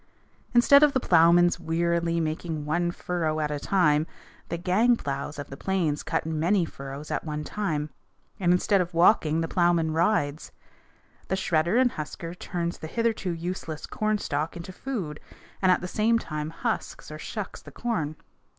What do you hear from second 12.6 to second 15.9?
the hitherto useless cornstalk into food, and at the